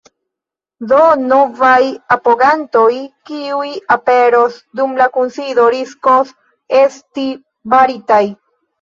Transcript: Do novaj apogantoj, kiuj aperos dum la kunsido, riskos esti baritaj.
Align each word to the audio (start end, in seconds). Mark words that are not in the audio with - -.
Do 0.91 1.01
novaj 1.33 1.81
apogantoj, 2.15 2.89
kiuj 3.33 3.69
aperos 3.99 4.59
dum 4.83 4.99
la 5.05 5.11
kunsido, 5.21 5.71
riskos 5.79 6.37
esti 6.85 7.31
baritaj. 7.79 8.25